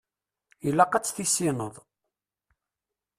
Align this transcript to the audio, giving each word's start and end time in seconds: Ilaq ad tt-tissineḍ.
Ilaq 0.67 0.93
ad 0.93 1.03
tt-tissineḍ. 1.05 1.75